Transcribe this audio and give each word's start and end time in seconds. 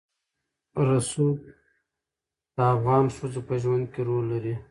رسوب 0.87 1.37
د 2.55 2.57
افغان 2.73 3.05
ښځو 3.15 3.41
په 3.47 3.55
ژوند 3.63 3.85
کې 3.93 4.01
رول 4.07 4.25
لري. 4.33 4.55